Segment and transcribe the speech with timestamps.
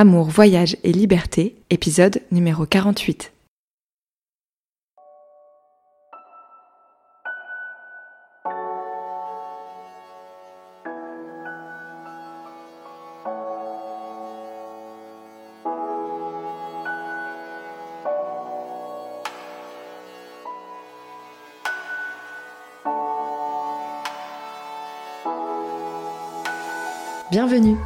[0.00, 3.32] Amour, voyage et liberté, épisode numéro 48.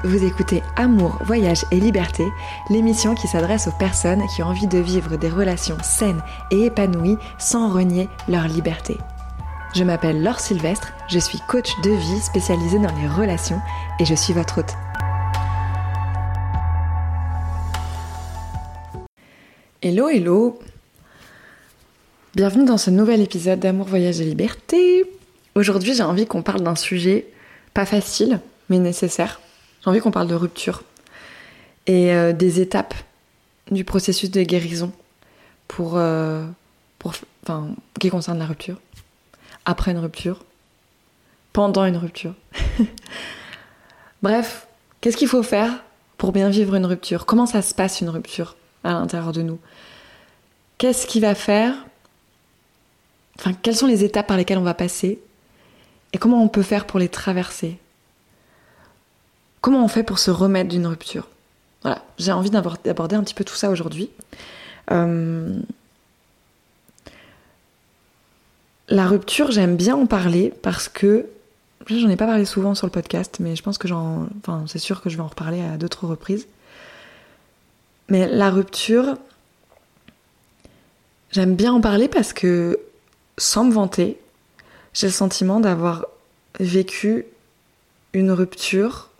[0.05, 2.25] Vous écoutez Amour, Voyage et Liberté,
[2.71, 7.18] l'émission qui s'adresse aux personnes qui ont envie de vivre des relations saines et épanouies
[7.39, 8.96] sans renier leur liberté.
[9.76, 13.61] Je m'appelle Laure Sylvestre, je suis coach de vie spécialisée dans les relations
[14.00, 14.75] et je suis votre hôte.
[19.82, 20.59] Hello, hello
[22.34, 25.04] Bienvenue dans ce nouvel épisode d'Amour, Voyage et Liberté.
[25.54, 27.26] Aujourd'hui j'ai envie qu'on parle d'un sujet
[27.73, 29.40] pas facile, mais nécessaire.
[29.82, 30.85] J'ai envie qu'on parle de rupture
[31.86, 32.95] et euh, des étapes
[33.70, 34.92] du processus de guérison
[35.67, 36.47] pour, euh,
[36.98, 38.81] pour, enfin, qui concerne la rupture,
[39.65, 40.45] après une rupture,
[41.53, 42.34] pendant une rupture.
[44.23, 44.69] Bref,
[45.01, 45.83] qu'est-ce qu'il faut faire
[46.17, 47.27] pour bien vivre une rupture?
[47.27, 49.59] Comment ça se passe une rupture à l'intérieur de nous?
[50.78, 51.75] Qu'est-ce qui va faire?
[53.39, 55.21] Enfin, quelles sont les étapes par lesquelles on va passer?
[56.12, 57.78] Et comment on peut faire pour les traverser?
[59.63, 61.29] Comment on fait pour se remettre d'une rupture
[61.83, 64.11] Voilà, j'ai envie d'aborder un petit peu tout ça aujourd'hui.
[64.91, 65.57] Euh,
[68.89, 71.27] la rupture, j'aime bien en parler parce que
[71.87, 74.81] j'en ai pas parlé souvent sur le podcast, mais je pense que j'en, enfin, c'est
[74.81, 76.49] sûr que je vais en reparler à d'autres reprises.
[78.09, 79.17] Mais la rupture,
[81.31, 82.81] j'aime bien en parler parce que,
[83.39, 84.19] sans me vanter,
[84.93, 86.07] j'ai le sentiment d'avoir
[86.59, 87.27] vécu
[88.13, 89.12] une rupture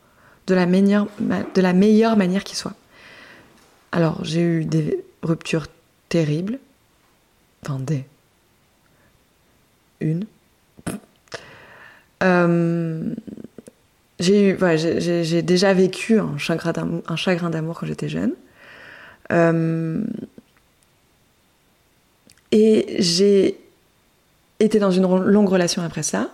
[0.53, 2.75] de la meilleure, de la meilleure manière qui soit.
[3.91, 5.67] Alors, j'ai eu des ruptures
[6.11, 6.59] terribles.
[7.63, 8.05] Enfin, des.
[10.01, 10.27] Une.
[12.23, 13.15] Euh,
[14.21, 18.35] j'ai déjà vécu un chagrin d'amour, un chagrin d'amour quand j'étais jeune.
[19.33, 20.05] Euh,
[22.51, 23.59] et j'ai
[24.61, 26.29] été dans une longue relation après ça.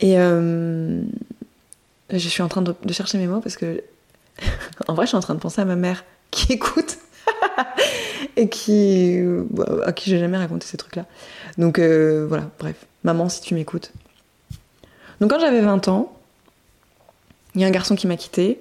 [0.00, 1.02] Et euh,
[2.10, 3.82] je suis en train de, chercher mes mots parce que,
[4.88, 6.98] en vrai, je suis en train de penser à ma mère qui écoute
[8.36, 9.20] et qui,
[9.84, 11.06] à qui j'ai jamais raconté ces trucs-là.
[11.58, 13.92] Donc euh, voilà, bref, maman, si tu m'écoutes.
[15.20, 16.16] Donc quand j'avais 20 ans,
[17.54, 18.60] il y a un garçon qui m'a quitté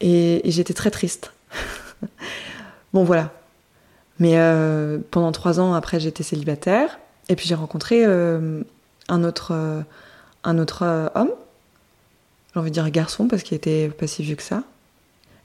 [0.00, 1.32] et, j'étais très triste.
[2.92, 3.32] bon voilà.
[4.18, 8.62] Mais euh, pendant trois ans après, j'étais célibataire et puis j'ai rencontré euh,
[9.08, 9.84] un autre,
[10.44, 11.30] un autre homme
[12.52, 14.64] j'ai envie de dire garçon parce qu'il était pas si vieux que ça.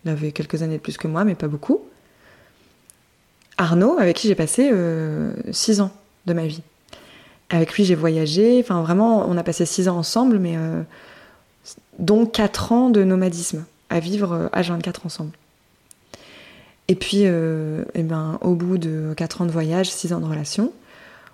[0.04, 1.82] Il avait quelques années de plus que moi, mais pas beaucoup.
[3.58, 5.92] Arnaud, avec qui j'ai passé euh, six ans
[6.26, 6.62] de ma vie.
[7.50, 8.60] Avec lui, j'ai voyagé.
[8.60, 10.82] Enfin, vraiment, on a passé six ans ensemble, mais euh,
[12.00, 15.32] dont quatre ans de nomadisme, à vivre à euh, 24 ensemble.
[16.88, 20.72] Et puis, eh ben, au bout de quatre ans de voyage, six ans de relation,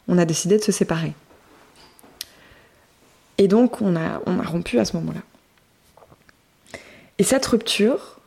[0.08, 1.14] on a décidé de se séparer.
[3.38, 5.20] Et donc, on a, on a rompu à ce moment-là.
[7.17, 8.19] Et cette rupture,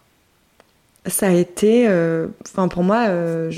[1.06, 3.50] ça a été, euh, enfin pour moi, euh,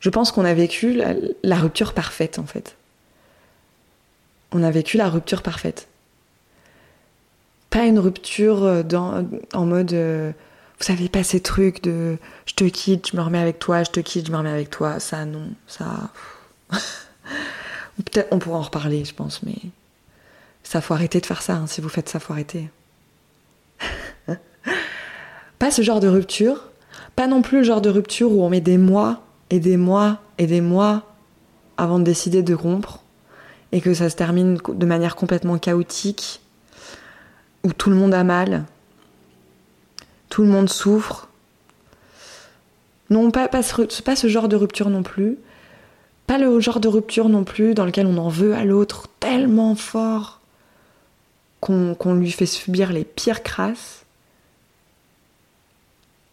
[0.00, 1.00] je, pense qu'on a vécu
[1.42, 2.76] la, rupture parfaite en fait.
[4.52, 5.88] On a vécu la rupture parfaite.
[7.70, 8.82] Pas une rupture euh,
[9.54, 12.16] en mode, vous savez pas ces trucs de
[12.46, 14.70] je te quitte, je me remets avec toi, je te quitte, je me remets avec
[14.70, 15.00] toi.
[15.00, 16.10] Ça non, ça.
[17.96, 19.56] Peut-être on pourra en reparler, je pense, mais
[20.62, 21.54] ça faut arrêter de faire ça.
[21.54, 21.66] Hein.
[21.66, 22.70] Si vous faites ça, faut arrêter.
[25.58, 26.70] Pas ce genre de rupture,
[27.16, 30.20] pas non plus le genre de rupture où on met des mois et des mois
[30.38, 31.02] et des mois
[31.76, 33.02] avant de décider de rompre
[33.72, 36.40] et que ça se termine de manière complètement chaotique,
[37.62, 38.64] où tout le monde a mal,
[40.28, 41.28] tout le monde souffre.
[43.10, 45.36] Non, pas, ce, ce genre de rupture non plus.
[46.26, 49.74] Pas le genre de rupture non plus dans lequel on en veut à l'autre tellement
[49.74, 50.39] fort
[51.60, 54.00] qu'on lui fait subir les pires crasses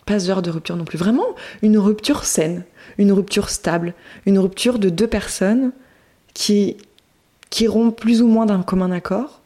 [0.07, 0.97] pas d'heure de rupture non plus.
[0.97, 2.63] Vraiment une rupture saine,
[2.97, 3.94] une rupture stable,
[4.25, 5.71] une rupture de deux personnes
[6.33, 6.77] qui,
[7.51, 9.41] qui iront plus ou moins d'un commun accord.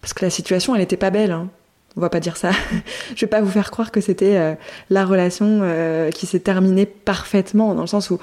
[0.00, 1.32] Parce que la situation, elle n'était pas belle.
[1.32, 1.48] Hein.
[1.96, 2.52] On va pas dire ça.
[3.16, 4.54] Je vais pas vous faire croire que c'était euh,
[4.90, 8.18] la relation euh, qui s'est terminée parfaitement, dans le sens où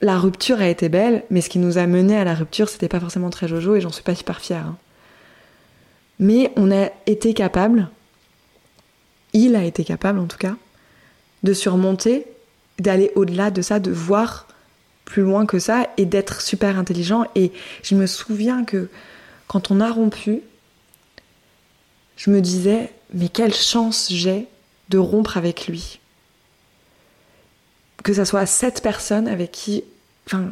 [0.00, 2.88] la rupture a été belle, mais ce qui nous a mené à la rupture, c'était
[2.88, 4.66] pas forcément très jojo et j'en suis pas super fière.
[4.66, 4.76] Hein.
[6.18, 7.88] Mais on a été capable
[9.36, 10.56] il a été capable en tout cas
[11.42, 12.26] de surmonter,
[12.78, 14.48] d'aller au-delà de ça, de voir
[15.04, 17.24] plus loin que ça et d'être super intelligent.
[17.34, 17.52] Et
[17.82, 18.88] je me souviens que
[19.46, 20.40] quand on a rompu,
[22.16, 24.46] je me disais, mais quelle chance j'ai
[24.88, 26.00] de rompre avec lui.
[28.06, 29.82] Que ça soit cette personne avec qui.
[30.26, 30.50] Enfin,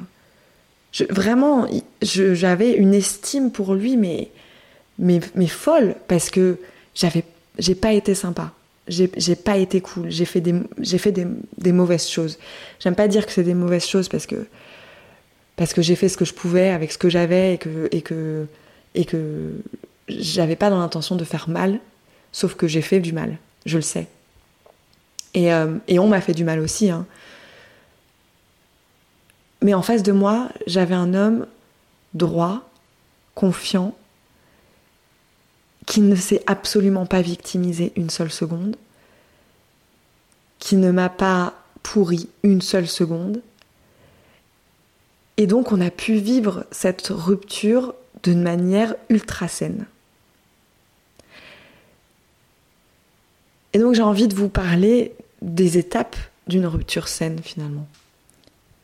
[1.08, 1.68] vraiment,
[2.02, 4.32] j'avais une estime pour lui, mais,
[4.98, 6.58] mais, mais folle, parce que
[7.60, 8.50] j'ai pas été sympa.
[8.88, 10.10] J'ai pas été cool.
[10.10, 10.52] J'ai fait, des,
[10.98, 12.40] fait des, des, mauvaises choses.
[12.80, 14.48] J'aime pas dire que c'est des mauvaises choses parce que,
[15.54, 18.02] parce que j'ai fait ce que je pouvais avec ce que j'avais et que, et
[18.02, 18.46] que,
[18.96, 19.52] et que
[20.08, 21.78] j'avais pas dans l'intention de faire mal,
[22.32, 23.38] sauf que j'ai fait du mal.
[23.64, 24.08] Je le sais.
[25.34, 26.90] Et, euh, et on m'a fait du mal aussi.
[26.90, 27.06] Hein.
[29.64, 31.46] Mais en face de moi, j'avais un homme
[32.12, 32.68] droit,
[33.34, 33.96] confiant,
[35.86, 38.76] qui ne s'est absolument pas victimisé une seule seconde,
[40.58, 43.40] qui ne m'a pas pourri une seule seconde.
[45.38, 49.86] Et donc on a pu vivre cette rupture d'une manière ultra saine.
[53.72, 56.16] Et donc j'ai envie de vous parler des étapes
[56.48, 57.86] d'une rupture saine finalement.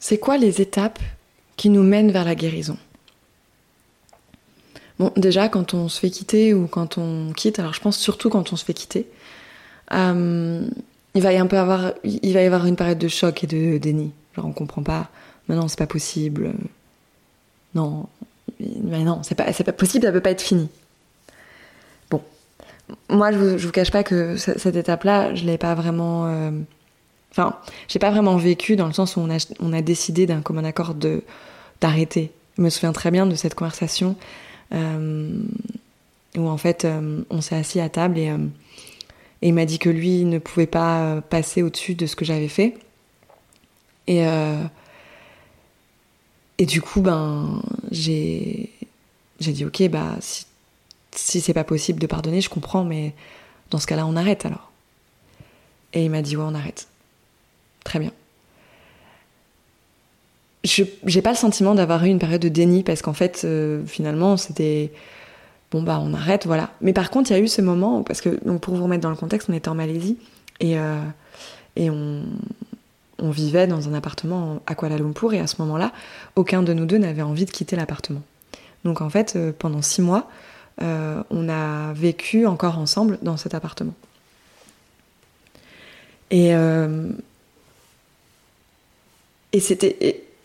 [0.00, 0.98] C'est quoi les étapes
[1.56, 2.78] qui nous mènent vers la guérison
[4.98, 8.28] Bon, déjà, quand on se fait quitter ou quand on quitte, alors je pense surtout
[8.28, 9.06] quand on se fait quitter,
[9.92, 10.66] euh,
[11.14, 14.12] il, va y avoir une période de choc et de déni.
[14.36, 15.08] Genre, on comprend pas,
[15.48, 16.52] mais non, c'est pas possible.
[17.74, 18.08] Non,
[18.58, 20.68] mais non, c'est pas, pas possible, ça peut pas être fini.
[22.10, 22.22] Bon,
[23.08, 26.26] moi, je vous, vous cache pas que cette étape-là, je l'ai pas vraiment.
[26.26, 26.50] Euh,
[27.30, 27.56] Enfin,
[27.88, 31.22] j'ai pas vraiment vécu dans le sens où on a, décidé d'un commun accord de
[31.80, 32.32] d'arrêter.
[32.58, 34.16] Je me souviens très bien de cette conversation
[34.74, 35.40] euh,
[36.36, 38.38] où en fait euh, on s'est assis à table et, euh,
[39.42, 42.48] et il m'a dit que lui ne pouvait pas passer au-dessus de ce que j'avais
[42.48, 42.74] fait.
[44.06, 44.24] Et
[46.58, 48.70] et du coup ben j'ai
[49.38, 50.46] j'ai dit ok bah si,
[51.12, 53.14] si c'est pas possible de pardonner je comprends mais
[53.70, 54.70] dans ce cas-là on arrête alors.
[55.94, 56.89] Et il m'a dit ouais on arrête.
[57.84, 58.12] Très bien.
[60.64, 63.84] Je j'ai pas le sentiment d'avoir eu une période de déni parce qu'en fait, euh,
[63.86, 64.92] finalement, c'était
[65.70, 66.70] bon bah on arrête, voilà.
[66.80, 69.02] Mais par contre, il y a eu ce moment parce que donc pour vous remettre
[69.02, 70.18] dans le contexte, on était en Malaisie
[70.60, 71.00] et euh,
[73.18, 75.92] on vivait dans un appartement à Kuala Lumpur et à ce moment-là,
[76.36, 78.22] aucun de nous deux n'avait envie de quitter l'appartement.
[78.84, 80.28] Donc en fait, euh, pendant six mois,
[80.82, 83.92] on a vécu encore ensemble dans cet appartement.
[86.30, 86.54] Et,
[89.52, 89.96] et c'était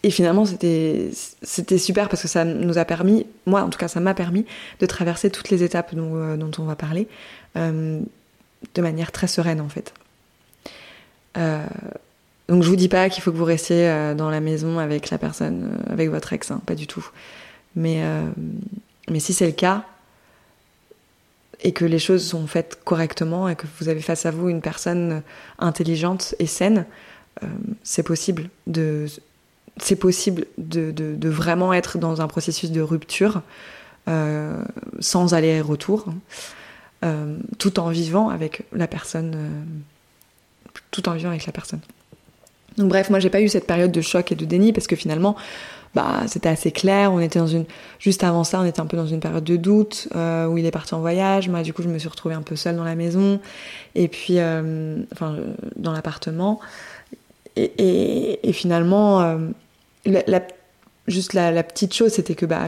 [0.04, 4.00] et, finalement c'était super parce que ça nous a permis, moi en tout cas ça
[4.00, 4.46] m'a permis
[4.80, 7.08] de traverser toutes les étapes dont, euh, on va parler
[7.58, 8.00] euh,
[8.76, 9.94] de manière très sereine en fait.
[11.38, 11.66] Euh,
[12.48, 15.18] donc je vous dis pas qu'il faut que vous restiez dans la maison avec la
[15.18, 17.10] personne, avec votre ex, hein, pas du tout.
[17.76, 18.04] Mais
[19.18, 19.86] si c'est le cas,
[21.62, 24.62] et que les choses sont faites correctement et que vous avez face à vous une
[24.62, 25.24] personne
[25.58, 26.86] intelligente et saine,
[27.84, 29.08] c'est possible de
[29.78, 33.42] c'est possible de, vraiment être dans un processus de rupture
[34.08, 34.64] euh,
[35.00, 36.16] sans aller-retour, hein,
[37.04, 39.36] euh, tout en vivant avec la personne,
[40.92, 41.82] tout en vivant avec la personne.
[42.78, 44.96] Donc bref, moi j'ai pas eu cette période de choc et de déni parce que
[44.96, 45.36] finalement,
[45.94, 47.12] bah c'était assez clair.
[47.12, 47.66] On était dans une,
[48.00, 50.72] juste avant ça, on était un peu dans une période de doute où il est
[50.72, 51.48] parti en voyage.
[51.48, 53.40] Moi du coup, je me suis retrouvée un peu seule dans la maison
[53.96, 55.38] et puis, enfin,
[55.78, 56.60] dans l'appartement.
[57.56, 59.38] Et, finalement, euh,
[60.06, 60.42] la,
[61.08, 62.68] juste la, petite chose, c'était que, bah,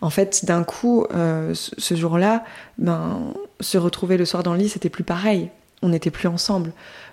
[0.00, 2.44] en fait, d'un coup, euh, ce, jour-là,
[2.78, 5.50] ben, se retrouver le soir dans le lit, c'était plus pareil.
[5.82, 6.72] On n'était plus ensemble.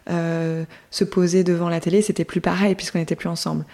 [0.09, 3.65] Euh, se poser devant la télé, c'était plus pareil puisqu'on n'était plus ensemble.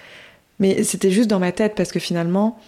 [0.60, 2.60] Mais c'était juste dans ma tête parce que finalement,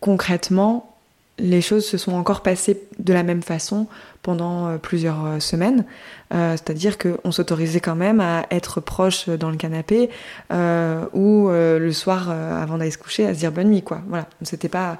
[0.00, 0.94] concrètement,
[1.38, 3.86] les choses se sont encore passées de la même façon
[4.24, 5.84] pendant euh, plusieurs euh, semaines.
[6.32, 10.10] Euh, c'est-à-dire qu'on s'autorisait quand même à être proche dans le canapé
[10.50, 14.00] ou le soir avant d'aller se coucher à se dire bonne nuit, quoi.
[14.08, 14.98] Voilà, c'était pas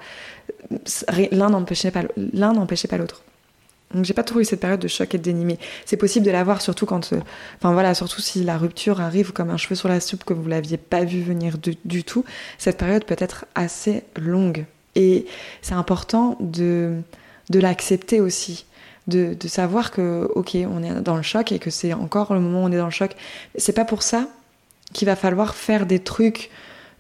[1.33, 3.23] l'un n'empêchait pas l'un n'empêchait pas l'autre.
[3.95, 6.31] Donc j'ai pas trop eu cette période de choc et de déni, c'est possible de
[6.31, 7.12] l'avoir surtout quand,
[7.57, 10.49] enfin voilà, surtout si la rupture arrive comme un cheveu sur la soupe que vous
[10.49, 12.25] l'aviez pas vu venir du tout.
[12.59, 15.26] Cette période peut être assez longue et
[15.62, 17.00] c'est important de,
[17.51, 18.67] de l'accepter aussi.
[19.07, 22.41] De, de, savoir que, ok, on est dans le choc et que c'est encore le
[22.41, 23.15] moment où on est dans le choc.
[23.57, 24.29] C'est pas pour ça
[24.95, 26.51] qu'il va falloir faire des trucs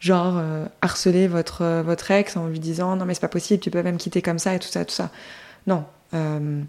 [0.00, 3.70] genre euh, harceler votre, votre ex en lui disant non mais c'est pas possible, tu
[3.70, 5.10] peux même quitter comme ça et tout ça, tout ça.
[5.66, 5.84] Non.
[6.12, 6.60] Euh,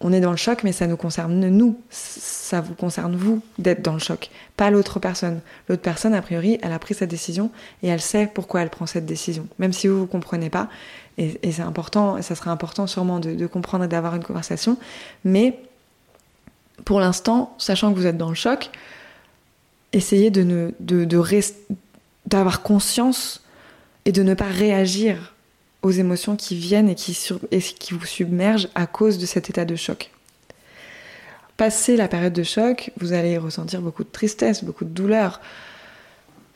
[0.00, 1.80] on est dans le choc, mais ça nous concerne nous.
[1.90, 5.40] Ça vous concerne vous d'être dans le choc, pas l'autre personne.
[5.68, 7.50] L'autre personne, a priori, elle a pris cette décision
[7.82, 9.48] et elle sait pourquoi elle prend cette décision.
[9.58, 10.68] Même si vous vous comprenez pas,
[11.18, 14.78] et, c'est important, ça serait important sûrement de, comprendre et d'avoir une conversation.
[15.24, 15.58] Mais
[16.84, 18.70] pour l'instant, sachant que vous êtes dans le choc,
[19.92, 20.72] essayez de
[22.26, 23.42] d'avoir conscience
[24.04, 25.34] et de ne pas réagir
[25.82, 30.10] aux émotions qui viennent et qui, vous submergent à cause de cet état de choc.
[31.56, 35.40] Passé la période de choc, vous allez ressentir beaucoup de tristesse, beaucoup de douleur.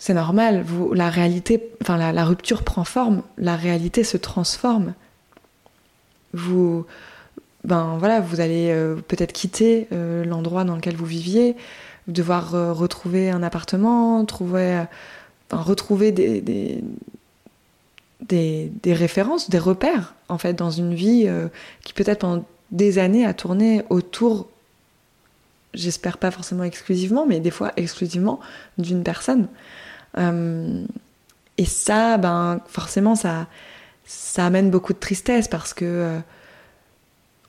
[0.05, 4.95] C'est normal, la réalité, enfin la, rupture prend forme, la réalité se transforme.
[6.33, 6.85] Vous,
[7.63, 11.55] ben voilà, vous allez euh, peut-être quitter euh, l'endroit dans lequel vous viviez,
[12.09, 14.83] devoir euh, retrouver un appartement, trouver,
[15.53, 16.83] retrouver des,
[18.85, 21.29] références, des repères, en fait, dans une vie
[21.85, 24.49] qui peut-être pendant des années a tourné autour,
[25.75, 28.41] j'espère pas forcément exclusivement, mais des fois exclusivement
[28.79, 29.47] d'une personne.
[30.19, 30.85] Euh,
[31.59, 33.47] et ça, ben, forcément, ça,
[34.05, 36.19] ça amène beaucoup de tristesse parce que euh,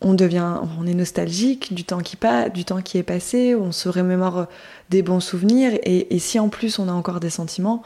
[0.01, 3.71] on devient, on est nostalgique du temps qui passe, du temps qui est passé, on
[3.71, 4.47] se remémore
[4.89, 7.83] des bons souvenirs, et si en plus on a encore des sentiments,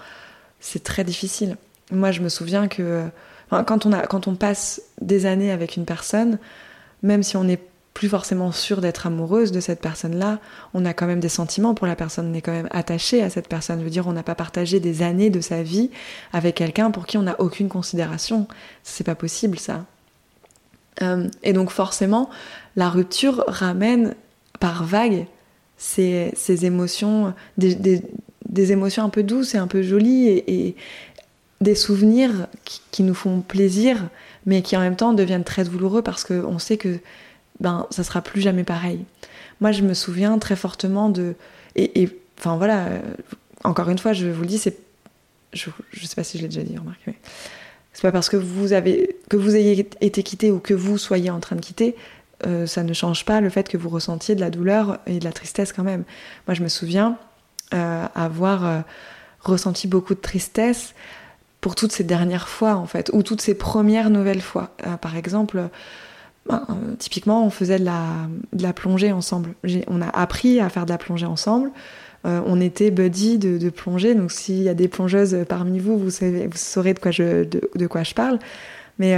[0.59, 1.57] c'est très difficile.
[1.91, 3.03] Moi, je me souviens que
[3.49, 6.37] quand, on a, quand on passe des années avec une personne,
[7.03, 7.61] même si on n'est
[7.97, 10.37] plus forcément sûr d'être amoureuse de cette personne-là,
[10.75, 13.31] on a quand même des sentiments pour la personne, on est quand même attaché à
[13.31, 13.79] cette personne.
[13.79, 15.89] Je veux dire, on n'a pas partagé des années de sa vie
[16.31, 18.47] avec quelqu'un pour qui on n'a aucune considération.
[18.83, 19.87] C'est pas possible, ça.
[21.01, 22.29] Euh, et donc, forcément,
[22.75, 24.13] la rupture ramène
[24.59, 25.25] par vague
[25.77, 26.31] ces,
[26.65, 28.03] émotions, des,
[28.71, 30.75] émotions un peu douces et un peu jolies et,
[31.61, 32.45] des souvenirs
[32.91, 33.97] qui, nous font plaisir,
[34.45, 36.99] mais qui en même temps deviennent très douloureux parce qu'on sait que
[37.59, 39.05] ben ça sera plus jamais pareil.
[39.61, 41.35] Moi, je me souviens très fortement de
[41.75, 42.09] et,
[42.39, 42.99] enfin voilà, euh,
[43.63, 44.77] encore une fois, je vous le dis, c'est
[45.53, 47.01] je, je sais pas si je l'ai déjà dit, remarquez.
[47.07, 47.15] Mais
[47.93, 51.29] c'est pas parce que vous avez que vous ayez été quitté ou que vous soyez
[51.29, 51.95] en train de quitter,
[52.45, 55.23] euh, ça ne change pas le fait que vous ressentiez de la douleur et de
[55.23, 56.03] la tristesse quand même.
[56.47, 57.17] Moi, je me souviens
[57.73, 58.83] euh, avoir
[59.41, 60.93] ressenti beaucoup de tristesse
[61.61, 64.75] pour toutes ces dernières fois en fait, ou toutes ces premières nouvelles fois.
[65.01, 65.69] Par exemple,
[66.47, 69.53] ben, euh, typiquement, on faisait de la, plongée ensemble.
[69.87, 71.71] On a appris à faire de la plongée ensemble.
[72.25, 76.09] Euh, on était buddy de, plongée, donc s'il y a des plongeuses parmi vous, vous,
[76.09, 78.39] savez, vous saurez de quoi je, de, quoi je parle.
[78.99, 79.15] Mais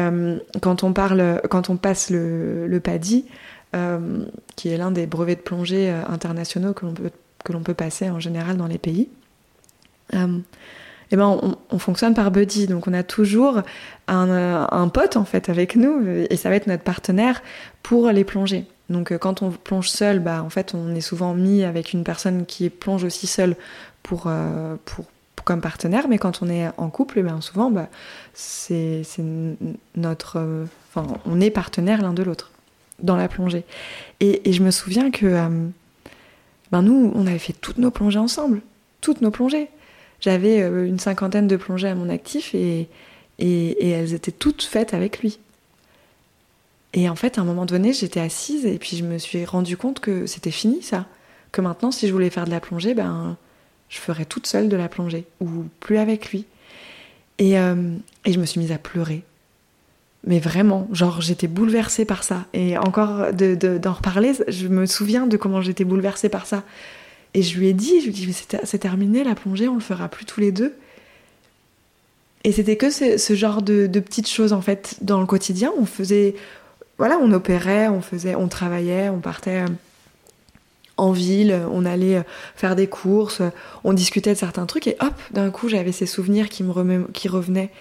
[0.62, 3.26] quand, on parle, quand on passe le, le PADI,
[4.58, 7.12] qui est l'un des brevets de plongée internationaux que l'on peut,
[7.46, 9.08] que l'on peut passer en général dans les pays,
[11.12, 12.68] eh ben on, fonctionne par buddy.
[12.68, 13.62] Donc on a toujours
[14.08, 17.42] un, un, pote en fait avec nous et ça va être notre partenaire
[17.82, 18.66] pour les plonger.
[18.90, 22.04] Donc euh, quand on plonge seul, bah en fait on est souvent mis avec une
[22.04, 23.56] personne qui plonge aussi seule
[24.04, 25.06] pour, euh, pour,
[25.46, 27.88] comme partenaire, mais quand on est en couple, eh ben souvent bah,
[28.34, 29.04] c'est
[29.96, 30.66] notre, euh,
[31.26, 32.52] on est partenaire l'un de l'autre
[33.00, 33.64] dans la plongée.
[34.20, 35.42] Et, et, je me souviens que
[36.72, 38.62] ben nous on avait fait toutes nos plongées ensemble,
[39.02, 39.70] toutes nos plongées
[40.22, 42.88] j'avais euh, une cinquantaine de plongées à mon actif et,
[43.40, 45.40] elles étaient toutes faites avec lui.
[46.94, 49.78] Et en fait, à un moment donné, j'étais assise et puis je me suis rendu
[49.78, 51.06] compte que c'était fini ça.
[51.52, 53.38] Que maintenant, si je voulais faire de la plongée, ben,
[53.90, 56.46] je ferais toute seule de la plongée ou plus avec lui.
[57.38, 57.96] Et, euh,
[58.26, 59.24] et je me suis mise à pleurer.
[60.26, 62.46] Mais vraiment, genre j'étais bouleversée par ça.
[62.54, 66.64] Et encore d'en de, reparler, je me souviens de comment j'étais bouleversée par ça.
[67.34, 69.82] Et je lui ai dit, je lui ai dit, c'est terminé la plongée, on le
[69.82, 70.76] fera plus tous les deux.
[72.44, 75.72] Et c'était que ce, genre de, petites choses en fait dans le quotidien.
[75.78, 76.36] On faisait,
[76.98, 79.68] voilà, on opérait, on faisait, on travaillait, on partait euh,
[80.98, 82.24] en ville, on allait euh,
[82.56, 83.42] faire des courses,
[83.84, 87.28] on discutait de certains trucs et hop, d'un coup j'avais ces souvenirs qui me qui
[87.28, 87.72] revenaient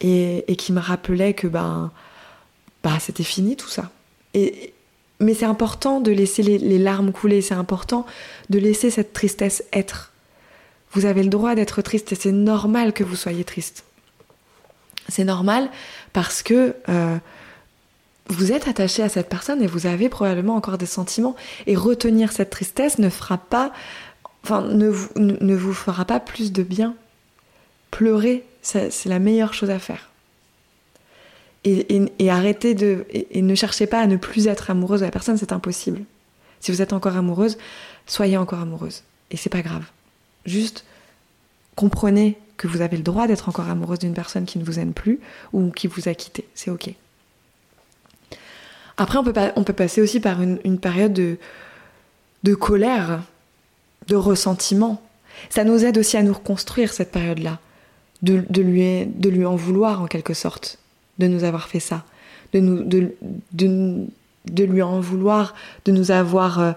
[0.00, 1.90] et, qui me rappelaient que ben,
[2.82, 3.90] bah c'était fini tout ça.
[5.20, 8.06] Mais c'est important de laisser les, larmes couler, c'est important
[8.50, 10.12] de laisser cette tristesse être.
[10.92, 13.84] Vous avez le droit d'être triste et c'est normal que vous soyez triste.
[15.08, 15.68] C'est normal
[16.12, 17.16] parce que euh,
[18.28, 21.36] vous êtes attaché à cette personne et vous avez probablement encore des sentiments.
[21.66, 23.72] Et retenir cette tristesse ne fera pas,
[24.44, 26.94] enfin, ne vous, ne vous fera pas plus de bien.
[27.90, 30.10] Pleurer, c'est la meilleure chose à faire
[31.64, 35.38] et, arrêtez de et, ne cherchez pas à ne plus être amoureuse de la personne,
[35.38, 36.02] c'est impossible.
[36.60, 37.58] Si vous êtes encore amoureuse,
[38.06, 39.84] soyez encore amoureuse et c'est pas grave.
[40.44, 40.84] Juste
[41.76, 44.92] comprenez que vous avez le droit d'être encore amoureuse d'une personne qui ne vous aime
[44.92, 45.20] plus
[45.52, 46.90] ou qui vous a quitté, c'est ok.
[48.96, 51.36] Après, on peut, on peut passer aussi par une, période de,
[52.44, 53.22] de colère,
[54.06, 55.02] de ressentiment.
[55.50, 57.58] Ça nous aide aussi à nous reconstruire cette période-là,
[58.22, 60.78] de, de, lui, de lui en vouloir en quelque sorte,
[61.18, 62.04] de nous avoir fait ça,
[62.52, 63.14] de, nous, de,
[63.52, 65.54] de, lui en vouloir,
[65.84, 66.72] de nous avoir euh,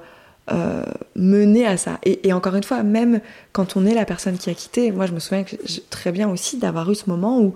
[0.52, 0.84] euh,
[1.16, 2.00] mené à ça.
[2.04, 5.14] Et, encore une fois, même quand on est la personne qui a quitté, moi je
[5.14, 5.46] me souviens
[5.90, 7.54] très bien aussi d'avoir eu ce moment où,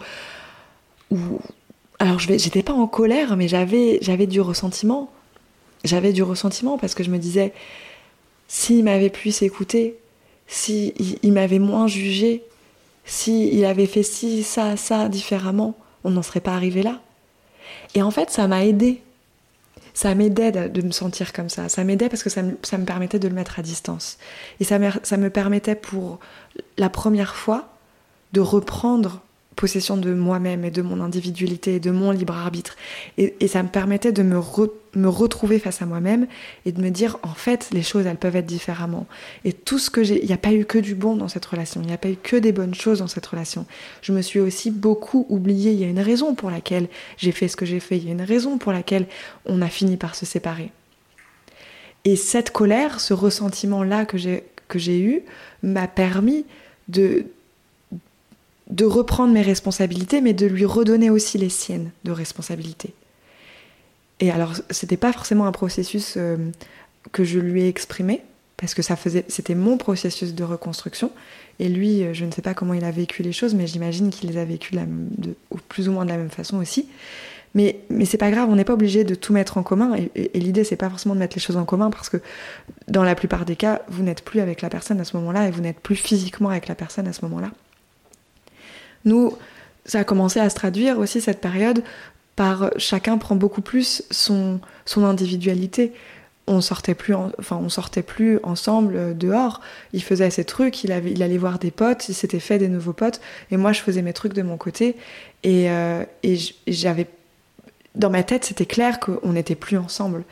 [1.12, 1.18] où
[2.00, 5.12] alors je j'étais pas en colère, mais j'avais, j'avais du ressentiment.
[5.84, 7.54] J'avais du ressentiment parce que je me disais,
[8.48, 9.98] s'il m'avait pu s'écouter,
[10.48, 12.44] s'il il, m'avait moins jugé,
[13.06, 17.00] s'il avait fait ci, ça, ça différemment, on n'en serait pas arrivé là.
[17.96, 19.02] Et en fait, ça m'a aidé.
[19.94, 21.68] Ça m'aidait de, me sentir comme ça.
[21.68, 24.18] Ça m'aidait parce que ça me, ça me, permettait de le mettre à distance.
[24.60, 26.20] Et ça me, ça me permettait pour
[26.78, 27.70] la première fois
[28.32, 29.22] de reprendre
[29.62, 32.76] possession de moi-même et de mon individualité et de mon libre arbitre.
[33.20, 34.40] Et, ça me permettait de me,
[34.96, 36.26] me retrouver face à moi-même
[36.66, 39.06] et de me dire, en fait, les choses, elles peuvent être différemment.
[39.46, 40.20] Et tout ce que j'ai...
[40.20, 42.10] Il n'y a pas eu que du bon dans cette relation, il n'y a pas
[42.10, 43.68] eu que des bonnes choses dans cette relation.
[44.02, 45.74] Je me suis aussi beaucoup oubliée.
[45.74, 46.88] Il y a une raison pour laquelle
[47.18, 47.98] j'ai fait ce que j'ai fait.
[47.98, 49.06] Il y a une raison pour laquelle
[49.46, 50.72] on a fini par se séparer.
[52.04, 55.22] Et cette colère, ce ressentiment-là que j'ai, que j'ai eu,
[55.62, 56.46] m'a permis
[56.88, 57.28] de,
[58.72, 62.94] de reprendre mes responsabilités, mais de lui redonner aussi les siennes de responsabilité.
[64.22, 66.38] Et alors, c'était pas forcément un processus euh,
[67.12, 68.22] que je lui ai exprimé,
[68.56, 71.12] parce que ça faisait, c'était mon processus de reconstruction.
[71.60, 74.10] Et lui, euh, je ne sais pas comment il a vécu les choses, mais j'imagine
[74.10, 75.36] qu'il les a vécues de,
[75.68, 76.88] plus ou moins de la même façon aussi.
[77.54, 79.96] Mais, c'est pas grave, on n'est pas obligé de tout mettre en commun.
[79.96, 82.18] Et, et, et l'idée, c'est pas forcément de mettre les choses en commun, parce que
[82.88, 85.52] dans la plupart des cas, vous n'êtes plus avec la personne à ce moment-là, et
[85.52, 87.52] vous n'êtes plus physiquement avec la personne à ce moment-là.
[89.06, 89.38] Nous,
[89.86, 91.84] ça a commencé à se traduire aussi cette période
[92.36, 95.94] par chacun prend beaucoup plus son, son individualité.
[96.48, 99.62] On sortait plus, enfin on sortait plus ensemble euh, dehors.
[99.94, 102.68] Il faisait ses trucs, il, avait, il allait voir des potes, il s'était fait des
[102.68, 104.96] nouveaux potes, et moi je faisais mes trucs de mon côté.
[105.44, 106.38] Et, euh, et
[106.68, 107.08] j'avais,
[107.96, 110.24] dans ma tête, c'était clair qu'on n'était plus ensemble,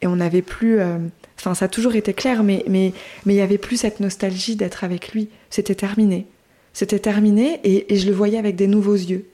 [0.00, 0.80] et on n'avait plus.
[0.80, 0.98] Euh,
[1.38, 2.92] enfin, ça a toujours été clair, mais mais
[3.24, 5.28] mais il y avait plus cette nostalgie d'être avec lui.
[5.48, 6.26] C'était terminé.
[6.72, 9.26] C'était terminé et, je le voyais avec des nouveaux yeux.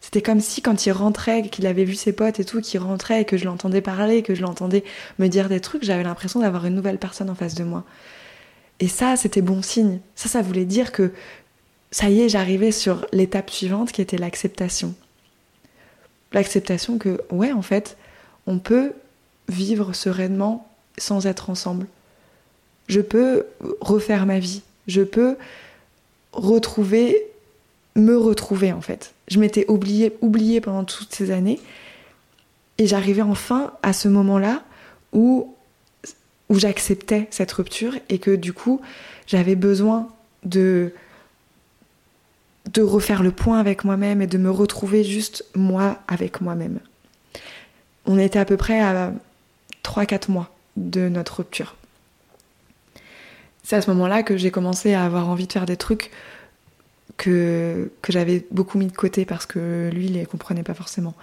[0.00, 3.22] C'était comme si quand il rentrait, qu'il avait vu ses potes et tout, qu'il rentrait
[3.22, 4.82] et que je l'entendais parler, que je l'entendais
[5.18, 7.84] me dire des trucs, j'avais l'impression d'avoir une nouvelle personne en face de moi.
[8.80, 10.00] Et ça, c'était bon signe.
[10.16, 11.12] Ça, ça voulait dire que
[11.92, 14.94] ça y est, j'arrivais sur l'étape suivante qui était l'acceptation.
[16.32, 17.96] L'acceptation que, ouais, en fait,
[18.46, 18.92] on peut
[19.48, 20.68] vivre sereinement
[20.98, 21.86] sans être ensemble.
[22.88, 23.46] Je peux
[23.80, 24.62] refaire ma vie.
[24.88, 25.36] Je peux
[26.32, 27.16] retrouver,
[27.96, 29.12] me retrouver en fait.
[29.28, 31.60] Je m'étais oubliée, oubliée pendant toutes ces années
[32.78, 34.62] et j'arrivais enfin à ce moment-là
[35.12, 35.54] où,
[36.48, 38.80] où j'acceptais cette rupture et que du coup
[39.26, 40.08] j'avais besoin
[40.44, 40.92] de
[42.72, 46.78] de refaire le point avec moi-même et de me retrouver juste moi avec moi-même.
[48.06, 49.12] On était à peu près à
[49.84, 51.74] 3-4 mois de notre rupture
[53.62, 56.10] c'est à ce moment-là que j'ai commencé à avoir envie de faire des trucs
[57.16, 61.14] que, que j'avais beaucoup mis de côté parce que lui, il les comprenait pas forcément.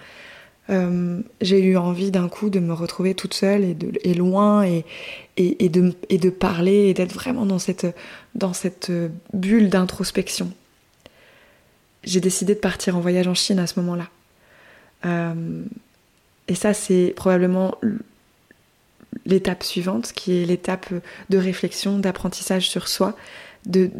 [0.70, 4.84] Euh, j'ai eu envie d'un coup de me retrouver toute seule et, de, loin et,
[5.36, 7.86] et, de, parler et d'être vraiment dans cette,
[8.34, 8.92] dans cette
[9.32, 10.52] bulle d'introspection.
[12.04, 14.08] J'ai décidé de partir en voyage en Chine à ce moment-là.
[15.06, 15.64] Euh,
[16.46, 17.74] et ça, c'est probablement
[19.26, 20.92] l'étape suivante, qui est l'étape
[21.30, 23.16] de réflexion, d'apprentissage sur soi,
[23.66, 23.90] de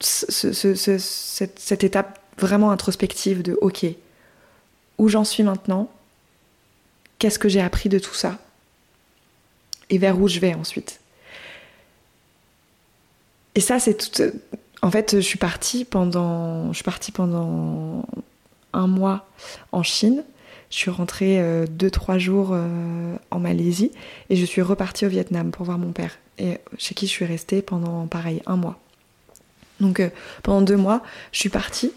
[0.00, 3.86] cette, étape vraiment introspective de OK,
[4.98, 5.90] où j'en suis maintenant,
[7.18, 8.38] qu'est-ce que j'ai appris de tout ça,
[9.90, 11.00] et vers où je vais ensuite.
[13.54, 14.22] Et ça, c'est tout.
[14.82, 18.04] En fait, je suis partie pendant, je suis partie pendant
[18.74, 19.26] un mois
[19.72, 20.22] en Chine
[20.70, 23.92] je suis rentrée 2-3 euh, jours euh, en Malaisie
[24.30, 27.24] et je suis repartie au Vietnam pour voir mon père, et chez qui je suis
[27.24, 28.78] restée pendant pareil un mois.
[29.80, 30.08] Donc euh,
[30.42, 31.02] pendant deux mois,
[31.32, 31.92] je suis partie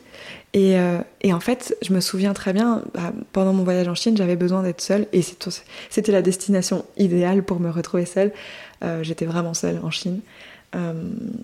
[0.53, 0.75] et,
[1.21, 4.35] et, en fait, je me souviens très bien, bah, pendant mon voyage en Chine, j'avais
[4.35, 5.21] besoin d'être seule et
[5.91, 8.33] c'était la destination idéale pour me retrouver seule.
[9.03, 10.21] J'étais vraiment seule en Chine.
[10.75, 10.93] Euh,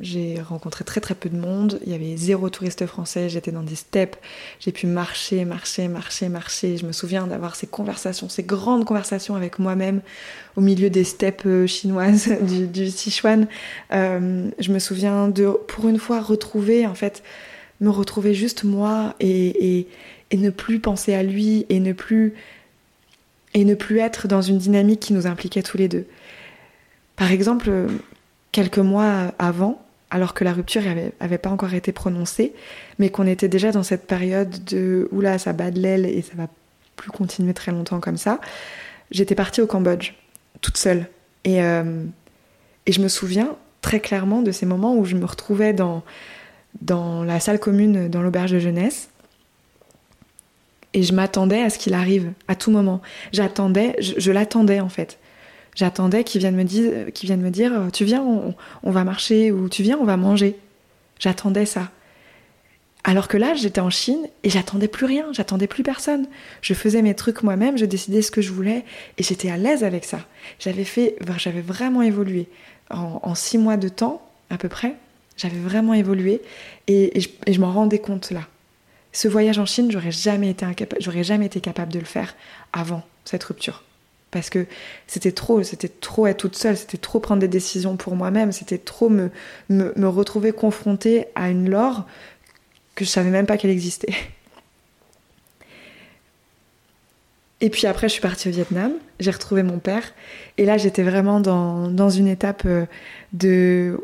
[0.01, 3.63] j'ai rencontré très très peu de monde, il y avait zéro touriste français, j'étais dans
[3.63, 4.17] des steppes,
[4.59, 6.77] j'ai pu marcher, marcher, marcher, marcher.
[6.77, 10.01] Je me souviens d'avoir ces conversations, ces grandes conversations avec moi-même
[10.55, 12.29] au milieu des steppes euh, chinoises
[12.71, 13.47] du, Sichuan.
[13.93, 17.23] Euh, je me souviens de, pour une fois, retrouver, en fait,
[17.81, 19.87] me retrouver juste moi et, et,
[20.29, 22.33] et ne plus penser à lui et ne plus
[23.55, 26.05] et ne plus être dans une dynamique qui nous impliquait tous les deux.
[27.15, 27.71] Par exemple,
[28.55, 30.81] quelques mois avant, alors que la rupture
[31.19, 32.53] n'avait pas encore été prononcée,
[32.99, 36.31] mais qu'on était déjà dans cette période de oula, ça bat de l'aile et ça
[36.37, 36.47] va
[36.95, 38.39] plus continuer très longtemps comme ça,
[39.11, 40.13] j'étais partie au Cambodge,
[40.61, 41.07] toute seule.
[41.43, 42.05] Et, euh,
[42.87, 46.01] je me souviens très clairement de ces moments où je me retrouvais dans,
[46.79, 49.09] dans la salle commune dans l'auberge de jeunesse.
[50.93, 53.01] Et je m'attendais à ce qu'il arrive à tout moment.
[53.33, 55.19] J'attendais, je, l'attendais en fait.
[55.75, 59.67] J'attendais qu'il vienne me dire, qu'il vienne me dire, tu viens, on, va marcher, ou
[59.67, 60.55] tu viens, on va manger.
[61.19, 61.91] J'attendais ça.
[63.07, 66.27] Alors que là, j'étais en Chine et j'attendais plus rien, j'attendais plus personne.
[66.61, 68.83] Je faisais mes trucs moi-même, je décidais ce que je voulais
[69.19, 70.21] et j'étais à l'aise avec ça.
[70.59, 72.47] J'avais fait, j'avais vraiment évolué
[72.89, 74.95] en, six mois de temps à peu près.
[75.37, 76.41] J'avais vraiment évolué
[76.87, 78.41] et, je, m'en rendais compte là.
[79.11, 80.65] Ce voyage en Chine, j'aurais jamais été
[80.99, 82.35] j'aurais jamais été capable de le faire
[82.73, 83.84] avant cette rupture
[84.35, 84.65] parce que
[85.07, 88.77] c'était trop, c'était trop être toute seule, c'était trop prendre des décisions pour moi-même, c'était
[88.77, 89.31] trop me,
[89.69, 92.05] me, retrouver confrontée à une Laure
[92.95, 94.13] que je savais même pas qu'elle existait.
[97.61, 100.13] Et puis après, je suis partie au Vietnam, j'ai retrouvé mon père,
[100.57, 102.85] et là, j'étais vraiment dans, dans, une étape euh,
[103.31, 104.03] de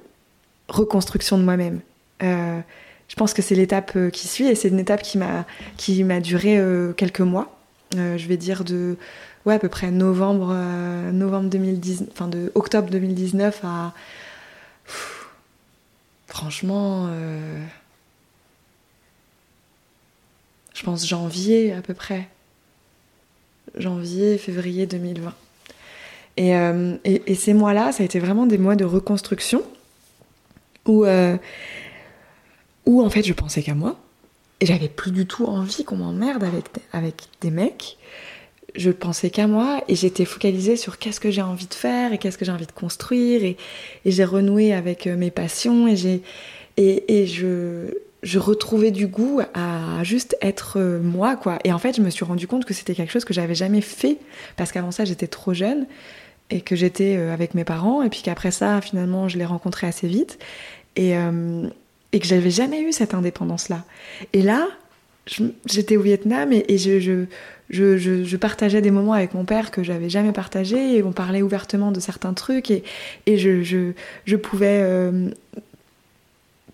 [0.70, 1.82] reconstruction de moi-même.
[2.24, 2.62] Euh,
[3.10, 6.06] je pense que c'est l'étape euh, qui suit, et c'est une étape qui m'a qui
[6.06, 6.58] m'a duré
[6.96, 7.60] quelques mois.
[7.94, 8.96] je vais dire de
[9.46, 10.54] ouais à peu près novembre
[11.12, 13.94] novembre 2010, enfin de octobre 2019 à
[16.28, 17.10] franchement
[20.82, 22.28] je pense janvier à peu près.
[23.78, 25.34] Janvier, février 2020.
[26.40, 29.62] Euh, et, et, ces mois-là, ça a été vraiment des mois de reconstruction
[30.88, 31.38] où, euh,
[32.88, 34.00] où en fait je pensais qu'à moi.
[34.60, 37.98] Et j'avais plus du tout envie qu'on m'emmerde avec, avec des mecs.
[38.76, 42.18] Je pensais qu'à moi et j'étais focalisée sur qu'est-ce que j'ai envie de faire et
[42.18, 43.44] qu'est-ce que j'ai envie de construire.
[43.44, 43.58] Et,
[44.06, 46.22] j'ai renoué avec euh, mes passions et, j'ai,
[46.78, 51.60] et, et je, retrouvais du goût à juste être euh, moi, quoi.
[51.64, 53.82] Et en fait, je me suis rendu compte que c'était quelque chose que j'avais jamais
[53.82, 54.18] fait
[54.56, 55.86] parce qu'avant ça, j'étais trop jeune
[56.50, 59.88] et que j'étais euh, avec mes parents et puis qu'après ça, finalement, je l'ai rencontré
[59.88, 60.40] assez vite
[60.96, 61.14] et,
[62.12, 63.86] et que j'avais jamais eu cette indépendance-là.
[64.34, 64.68] Et là,
[65.28, 67.26] j'étais au Vietnam et, je, je,
[67.70, 71.92] je, je, partageais des moments avec mon père que j'avais jamais partagé on parlait ouvertement
[71.92, 72.84] de certains trucs et,
[73.28, 73.94] je,
[74.26, 74.84] je, pouvais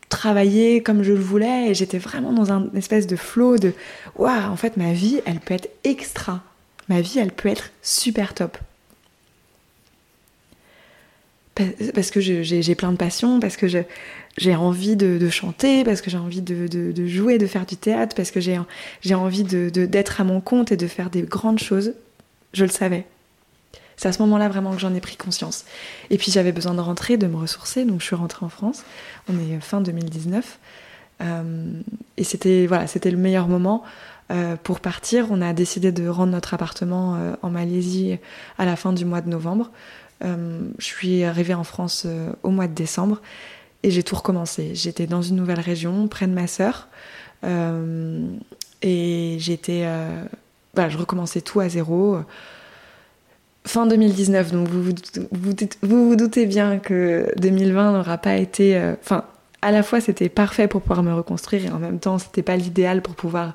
[0.10, 3.74] travailler comme je le voulais j'étais vraiment dans un espèce de flow de
[4.16, 6.42] waouh en fait ma vie elle peut être extra.
[6.90, 8.58] Ma vie elle peut être super top.
[11.94, 13.68] Parce que j'ai plein de passion parce que
[14.38, 18.32] j'ai envie de, chanter parce que j'ai envie de, jouer de faire du théâtre parce
[18.32, 21.94] que j'ai envie d'être à mon compte et de faire des grandes choses
[22.54, 23.06] je le savais
[23.98, 25.66] c'est à ce moment-là vraiment que j'en ai pris conscience.
[26.12, 28.84] Et puis j'avais besoin de rentrer, de me ressourcer, donc je suis rentrée en France.
[29.28, 30.60] On est fin 2019.
[31.20, 31.72] Euh,
[32.16, 33.84] et c'était voilà, c'était le meilleur moment
[34.32, 35.28] euh, pour partir.
[35.32, 38.20] On a décidé de rendre notre appartement euh, en Malaisie
[38.60, 39.72] à la fin du mois de novembre.
[40.22, 42.06] je suis arrivée en France
[42.44, 43.22] au mois de décembre
[43.92, 44.76] j'ai tout recommencé.
[44.76, 46.88] J'étais dans une nouvelle région, près de ma sœur,
[48.82, 49.86] et j'étais,
[50.74, 52.18] voilà, je recommençais tout à zéro
[53.68, 54.92] fin 2019, donc vous
[55.82, 58.78] vous, doutez bien que 2020 n'aura pas été.
[58.78, 59.26] Euh, enfin,
[59.62, 62.56] à la fois c'était parfait pour pouvoir me reconstruire et en même temps c'était pas
[62.56, 63.54] l'idéal pour pouvoir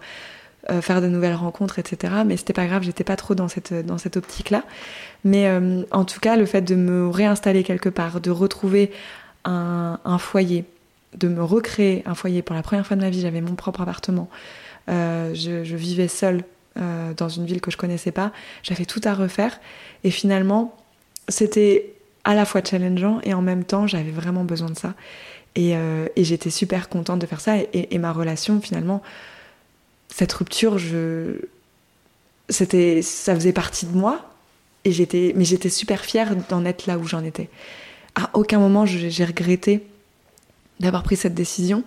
[0.70, 2.14] euh, faire de nouvelles rencontres, etc.
[2.26, 4.62] Mais c'était pas grave, j'étais pas trop dans cette, dans cette optique-là.
[5.24, 8.92] Mais euh, en tout cas, le fait de me réinstaller quelque part, de retrouver
[9.44, 10.64] un, foyer,
[11.16, 13.80] de me recréer un foyer pour la première fois de ma vie, j'avais mon propre
[13.80, 14.28] appartement.
[14.88, 16.44] Je, je, vivais seule
[16.78, 18.32] euh, dans une ville que je connaissais pas.
[18.62, 19.60] J'avais tout à refaire.
[20.04, 20.74] Et finalement,
[21.28, 21.92] c'était
[22.24, 24.94] à la fois challengeant et en même temps, j'avais vraiment besoin de ça.
[25.54, 27.56] Et, euh, j'étais super contente de faire ça.
[27.74, 29.02] Et, ma relation, finalement,
[30.08, 31.42] cette rupture, je...
[32.48, 34.30] c'était, ça faisait partie de moi.
[34.84, 37.50] Et j'étais, mais j'étais super fière d'en être là où j'en étais.
[38.14, 39.86] À aucun moment, j'ai regretté
[40.80, 41.82] d'avoir pris cette décision.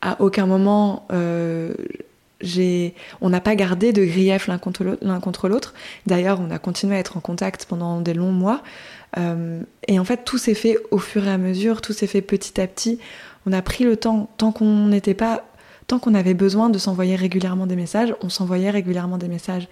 [0.00, 1.72] À aucun moment, euh,
[3.20, 5.74] on n'a pas gardé de grief l'un contre l'autre.
[6.06, 8.62] D'ailleurs, on a continué à être en contact pendant des longs mois.
[9.18, 12.22] Euh, et en fait, tout s'est fait au fur et à mesure, tout s'est fait
[12.22, 12.98] petit à petit.
[13.46, 15.44] On a pris le temps, tant qu'on n'était pas,
[15.86, 19.68] tant qu'on avait besoin de s'envoyer régulièrement des messages, on s'envoyait régulièrement des messages.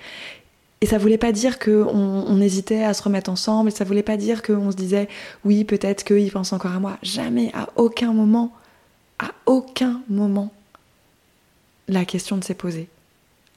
[0.83, 4.17] Et ça voulait pas dire qu'on on hésitait à se remettre ensemble, ça voulait pas
[4.17, 5.09] dire qu'on se disait
[5.45, 6.97] oui, peut-être qu'il pense encore à moi.
[7.03, 8.53] Jamais, à aucun moment,
[9.19, 10.53] à aucun moment
[11.89, 12.89] la question ne s'est posée.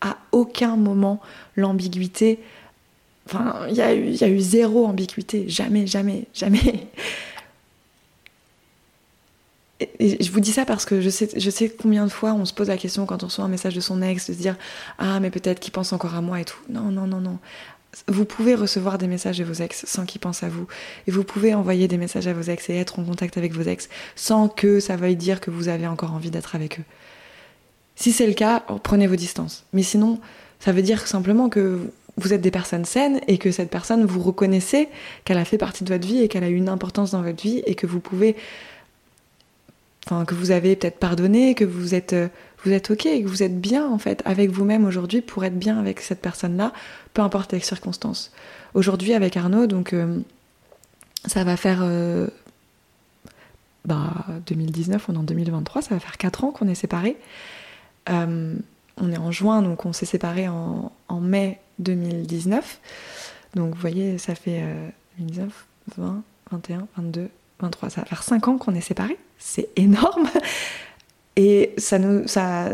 [0.01, 1.21] À aucun moment
[1.55, 2.39] l'ambiguïté
[3.25, 5.47] Enfin, il y, a eu, y a eu zéro ambiguïté.
[5.47, 6.87] Jamais, jamais, jamais.
[9.99, 12.77] Je vous dis ça parce que je sais, combien de fois on se pose la
[12.77, 14.55] question quand on reçoit un message de son ex de se dire
[14.97, 16.59] Ah, mais peut-être qu'il pense encore à moi et tout.
[16.69, 17.39] Non, non, non, non.
[18.07, 20.67] Vous pouvez recevoir des messages de vos ex sans qu'ils pensent à vous.
[21.07, 23.61] Et vous pouvez envoyer des messages à vos ex et être en contact avec vos
[23.61, 26.83] ex sans que ça veuille dire que vous avez encore envie d'être avec eux.
[27.95, 29.65] Si c'est le cas, prenez vos distances.
[29.73, 30.19] Mais sinon,
[30.59, 34.21] ça veut dire simplement que vous êtes des personnes saines et que cette personne, vous
[34.21, 34.89] reconnaissez
[35.25, 37.41] qu'elle a fait partie de votre vie et qu'elle a eu une importance dans votre
[37.41, 38.35] vie et que vous pouvez.
[40.09, 42.13] Que vous avez peut-être pardonné, que vous êtes,
[42.63, 45.79] vous êtes ok, que vous êtes bien en fait avec vous-même aujourd'hui pour être bien
[45.79, 46.73] avec cette personne-là,
[47.13, 48.31] peu importe les circonstances.
[48.73, 50.19] Aujourd'hui, avec Arnaud, donc euh,
[51.25, 51.79] ça va faire.
[51.83, 52.27] Euh,
[53.85, 57.17] bah, 2019, on est en 2023, ça va faire 4 ans qu'on est séparés.
[58.09, 58.55] Euh,
[58.97, 62.79] on est en juin, donc on s'est séparés en, mai 2019.
[63.55, 64.63] Donc vous voyez, ça fait
[65.19, 65.65] 2019,
[65.97, 69.17] 20, 21, 22, 23, ça va faire 5 ans qu'on est séparés.
[69.45, 70.29] C'est énorme.
[71.35, 72.69] Et ça nous, ça,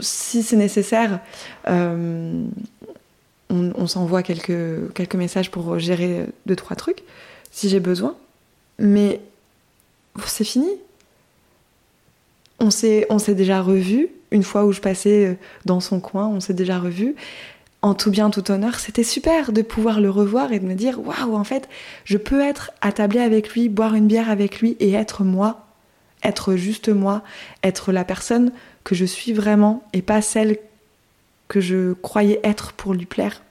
[0.00, 1.20] si c'est nécessaire,
[1.68, 2.44] euh,
[3.48, 7.04] on, s'envoie quelques, quelques messages pour gérer deux, trois trucs,
[7.52, 8.16] si j'ai besoin.
[8.78, 9.20] Mais
[10.26, 10.68] c'est fini.
[12.58, 16.54] On s'est, on déjà revus une fois où je passais dans son coin, on s'est
[16.54, 17.14] déjà revus.
[17.82, 21.00] En tout bien, tout honneur, c'était super de pouvoir le revoir et de me dire
[21.00, 21.68] waouh, en fait,
[22.04, 25.69] je peux être attablé avec lui, boire une bière avec lui et être moi,
[26.22, 27.22] être juste moi,
[27.62, 28.52] être la personne
[28.84, 30.58] que je suis vraiment et pas celle
[31.48, 33.42] que je croyais être pour lui plaire.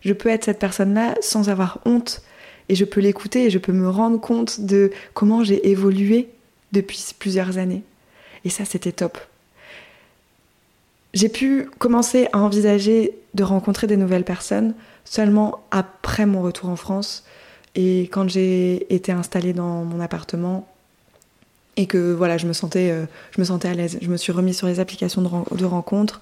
[0.00, 2.22] Je peux être cette personne-là sans avoir honte
[2.68, 6.28] et je peux l'écouter et je peux me rendre compte de comment j'ai évolué
[6.72, 7.82] depuis plusieurs années.
[8.44, 9.18] Et ça, c'était top
[11.14, 14.74] j'ai pu commencer à envisager de rencontrer des nouvelles personnes
[15.04, 17.24] seulement après mon retour en France
[17.76, 20.68] et quand j'ai été installée dans mon appartement
[21.76, 23.98] et que voilà, je me sentais, euh, je me sentais à l'aise.
[24.00, 26.20] Je me suis remise sur les applications de, de rencontres.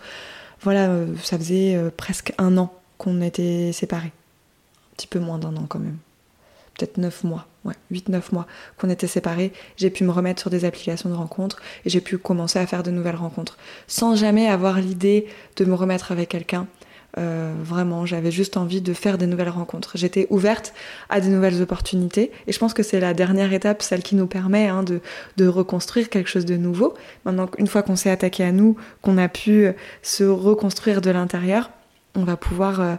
[0.62, 4.12] Voilà, euh, ça faisait euh, presque un an qu'on était séparés.
[4.12, 5.98] Un petit peu moins d'un an quand même
[6.74, 8.46] peut-être 9 mois, ouais, 8-9 mois
[8.78, 12.18] qu'on était séparés, j'ai pu me remettre sur des applications de rencontres et j'ai pu
[12.18, 16.66] commencer à faire de nouvelles rencontres sans jamais avoir l'idée de me remettre avec quelqu'un.
[17.18, 19.92] Euh, vraiment, j'avais juste envie de faire des nouvelles rencontres.
[19.96, 20.72] J'étais ouverte
[21.08, 24.26] à des nouvelles opportunités et je pense que c'est la dernière étape, celle qui nous
[24.26, 25.00] permet hein, de,
[25.36, 26.94] de, reconstruire quelque chose de nouveau.
[27.24, 29.68] Maintenant, une fois qu'on s'est attaqué à nous, qu'on a pu
[30.02, 31.70] se reconstruire de l'intérieur,
[32.14, 32.94] on va pouvoir euh,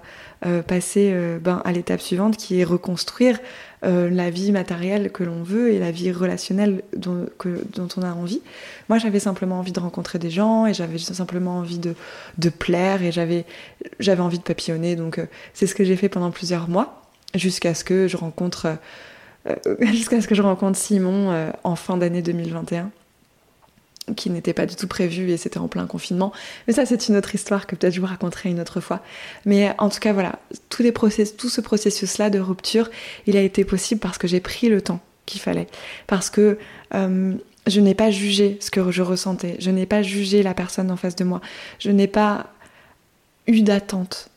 [0.45, 3.39] euh, passer euh, ben, à l'étape suivante qui est reconstruire
[3.84, 7.26] la vie matérielle que l'on veut et la vie relationnelle dont,
[7.76, 8.41] dont on a envie.
[8.89, 11.96] Moi, j'avais simplement envie de rencontrer des gens et j'avais simplement envie de,
[12.38, 13.46] de plaire et j'avais,
[14.19, 14.96] envie de papillonner.
[14.96, 15.19] Donc,
[15.54, 17.02] c'est ce que j'ai fait pendant plusieurs mois
[17.36, 18.78] jusqu'à ce que je rencontre,
[19.82, 22.89] jusqu'à ce que je rencontre Simon en fin d'année 2021
[24.16, 26.34] qui n'était pas du tout prévu et c'était en plein confinement.
[26.68, 29.02] Mais ça, c'est une autre histoire que peut-être je vous raconterai une autre fois.
[29.46, 30.39] Mais en tout cas, voilà,
[30.70, 32.89] tout, ce processus-là de rupture,
[33.28, 35.68] il a été possible parce que j'ai pris le temps qu'il fallait.
[36.08, 36.58] Parce que
[36.94, 37.34] euh,
[37.68, 39.56] je n'ai pas jugé ce que je ressentais.
[39.60, 41.42] Je n'ai pas jugé la personne en face de moi.
[41.80, 42.48] Je n'ai pas
[43.48, 44.30] eu d'attente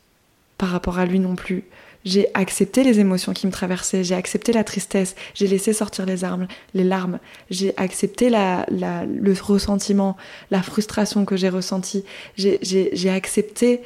[0.58, 1.64] par rapport à lui non plus
[2.06, 6.22] j'ai accepté les émotions qui me traversaient, j'ai accepté la tristesse, j'ai laissé sortir les,
[6.22, 7.18] armes, les larmes,
[7.50, 10.16] j'ai accepté le ressentiment,
[10.52, 12.04] la frustration que j'ai ressentie,
[12.36, 13.82] j'ai accepté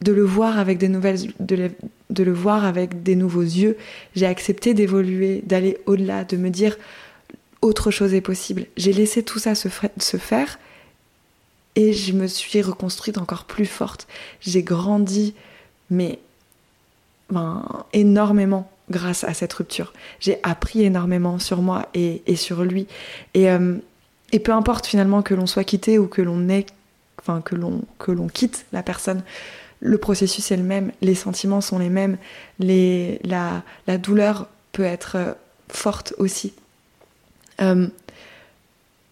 [0.00, 1.70] de le voir avec des nouvelles, de le,
[2.10, 3.76] de le voir avec des nouveaux yeux,
[4.14, 6.78] j'ai accepté d'évoluer, d'aller au-delà, de me dire
[7.62, 8.66] autre chose est possible.
[8.76, 10.60] J'ai laissé tout ça se, se faire
[11.74, 14.06] et je me suis reconstruite encore plus forte.
[14.40, 15.34] J'ai grandi,
[15.90, 16.20] mais
[17.30, 19.92] ben, énormément grâce à cette rupture.
[20.20, 22.86] J'ai appris énormément sur moi et, sur lui.
[23.34, 23.76] Et, euh,
[24.32, 26.66] et, peu importe finalement que l'on soit quitté ou que l'on ait,
[27.20, 29.22] enfin que l'on que l'on quitte la personne,
[29.80, 32.16] le processus est le même, les sentiments sont les mêmes,
[32.60, 33.62] la,
[33.98, 35.32] douleur peut être euh,
[35.68, 36.52] forte aussi.
[37.60, 37.88] Euh,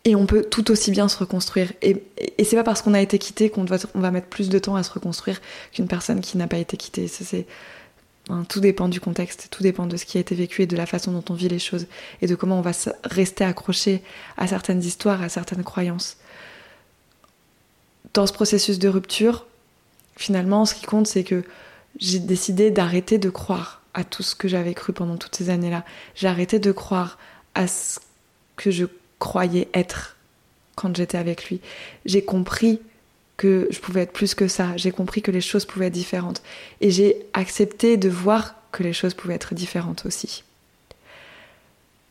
[0.07, 1.73] et on peut tout aussi bien se reconstruire.
[1.81, 2.03] Et,
[2.45, 4.83] c'est pas parce qu'on a été quitté qu'on on va mettre plus de temps à
[4.83, 5.41] se reconstruire
[5.73, 7.09] qu'une personne qui n'a pas été quittée.
[7.09, 7.47] C'est
[8.31, 10.77] Hein, tout dépend du contexte, tout dépend de ce qui a été vécu et de
[10.77, 11.87] la façon dont on vit les choses
[12.23, 12.73] et de comment on va
[13.05, 14.03] rester accroché
[14.39, 16.17] à certaines histoires, à certaines croyances.
[18.15, 19.47] Dans ce processus de rupture,
[20.17, 21.45] finalement, ce qui compte, c'est que
[21.99, 25.85] j'ai décidé d'arrêter de croire à tout ce que j'avais cru pendant toutes ces années-là.
[26.15, 27.19] J'ai arrêté de croire
[27.55, 28.01] à ce
[28.57, 28.87] que je
[29.19, 30.17] croyais être
[30.77, 31.61] quand j'étais avec lui.
[32.05, 32.81] J'ai compris
[33.37, 34.77] que je pouvais être plus que ça.
[34.77, 36.43] J'ai compris que les choses pouvaient être différentes.
[36.81, 40.45] Et j'ai accepté de voir que les choses pouvaient être différentes aussi.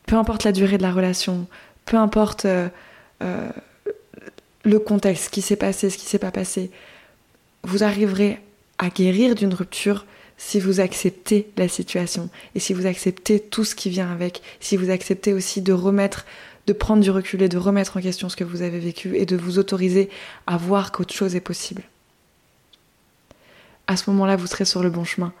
[0.06, 1.46] Peu importe la durée de la relation,
[1.86, 2.68] peu importe euh,
[3.22, 3.48] euh,
[4.64, 6.70] le contexte, ce qui s'est passé, ce qui s'est pas passé,
[7.62, 8.40] vous arriverez
[8.78, 10.04] à guérir d'une rupture
[10.36, 14.76] si vous acceptez la situation et si vous acceptez tout ce qui vient avec, si
[14.76, 16.26] vous acceptez aussi de remettre,
[16.66, 19.26] de prendre du recul et de remettre en question ce que vous avez vécu et
[19.26, 20.08] de vous autoriser
[20.46, 21.82] à voir qu'autre chose est possible.
[23.86, 25.32] À ce moment-là, vous serez sur le bon chemin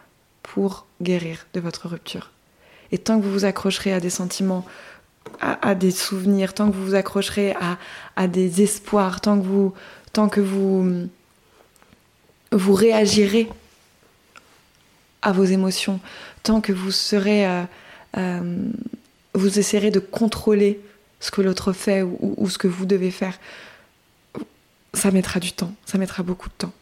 [0.42, 2.30] pour guérir de votre rupture.
[2.92, 4.66] Et tant que vous vous accrocherez à des sentiments,
[5.40, 7.54] à, des souvenirs, tant que vous vous accrocherez
[8.16, 9.38] à, des espoirs, tant
[10.28, 10.94] que vous
[12.52, 13.48] réagirez
[15.24, 15.98] à vos émotions,
[16.42, 17.62] tant que vous serez, euh,
[18.18, 18.58] euh,
[19.32, 20.80] vous essaierez de contrôler
[21.24, 23.40] ce que l'autre fait ou, ce que vous devez faire,
[24.92, 26.72] ça mettra du temps, ça mettra beaucoup de temps.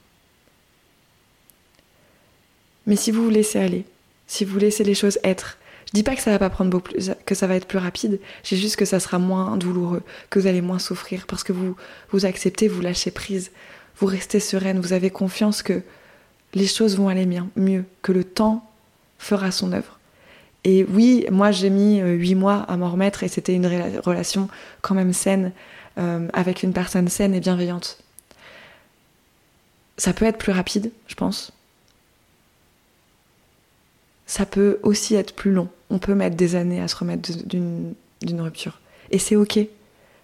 [2.88, 3.84] Mais si vous vous laissez aller,
[4.26, 6.90] si vous laissez les choses être, je dis pas que ça va pas prendre beaucoup
[7.24, 10.48] que ça va être plus rapide, j'ai juste que ça sera moins douloureux, que vous
[10.48, 11.76] allez moins souffrir parce que vous
[12.10, 13.52] vous acceptez, vous lâchez prise,
[13.98, 15.82] vous restez sereine, vous avez confiance que
[16.54, 18.68] les choses vont aller mieux, que le temps
[19.18, 20.00] fera son œuvre.
[20.64, 24.48] Et oui, moi j'ai mis euh, huit mois à m'en remettre et c'était une relation
[24.80, 25.52] quand même saine,
[25.98, 27.98] euh, avec une personne saine et bienveillante.
[29.96, 31.52] Ça peut être plus rapide, je pense.
[34.26, 35.68] Ça peut aussi être plus long.
[35.90, 37.94] On peut mettre des années à se remettre d'une
[38.40, 38.80] rupture.
[39.10, 39.58] Et c'est ok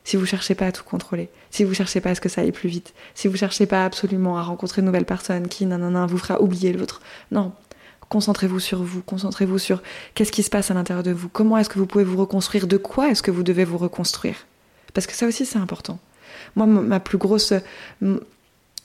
[0.08, 2.40] si vous cherchez pas à tout contrôler, si vous cherchez pas à ce que ça
[2.40, 6.06] aille plus vite, si vous cherchez pas absolument à rencontrer une nouvelle personne qui nanana,
[6.06, 7.02] vous fera oublier l'autre.
[7.30, 7.52] Non.
[8.08, 9.82] Concentrez-vous sur vous, concentrez-vous sur
[10.14, 12.66] qu'est-ce qui se passe à l'intérieur de vous, comment est-ce que vous pouvez vous reconstruire,
[12.66, 14.46] de quoi est-ce que vous devez vous reconstruire?
[14.94, 15.98] Parce que ça aussi c'est important.
[16.56, 17.52] Moi, ma plus grosse,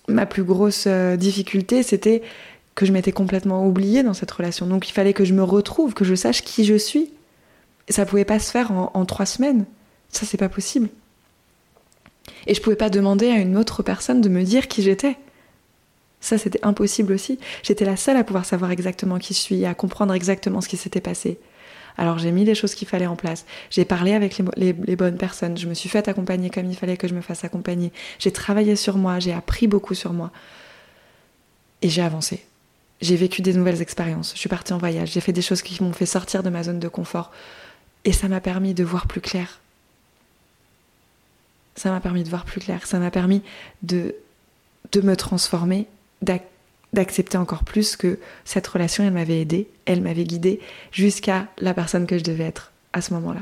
[0.07, 2.21] ma plus grosse euh, difficulté, c'était
[2.75, 4.65] que je m'étais complètement oubliée dans cette relation.
[4.65, 7.11] Donc il fallait que je me retrouve, que je sache qui je suis.
[7.87, 9.65] Et ça pouvait pas se faire en, trois semaines.
[10.09, 10.89] Ça, c'est pas possible.
[12.47, 15.17] Et je pouvais pas demander à une autre personne de me dire qui j'étais.
[16.23, 17.37] Ça, c'était impossible aussi.
[17.61, 20.77] J'étais la seule à pouvoir savoir exactement qui je suis, à comprendre exactement ce qui
[20.77, 21.37] s'était passé.
[21.97, 23.45] Alors j'ai mis les choses qu'il fallait en place.
[23.69, 25.57] J'ai parlé avec les, bonnes personnes.
[25.57, 27.91] Je me suis fait accompagner comme il fallait que je me fasse accompagner.
[28.17, 29.19] J'ai travaillé sur moi.
[29.19, 30.31] J'ai appris beaucoup sur moi.
[31.83, 32.43] Et j'ai avancé.
[33.01, 34.31] J'ai vécu des nouvelles expériences.
[34.33, 35.11] Je suis partie en voyage.
[35.11, 37.31] J'ai fait des choses qui m'ont fait sortir de ma zone de confort.
[38.05, 39.59] Et ça m'a permis de voir plus clair
[41.75, 43.41] ça m'a permis de voir plus clair, ça m'a permis
[43.81, 44.15] de,
[44.91, 45.87] de me transformer,
[46.93, 50.59] d'accepter encore plus que cette relation, elle m'avait aidée, elle m'avait guidée
[50.91, 53.41] jusqu'à la personne que je devais être à ce moment-là.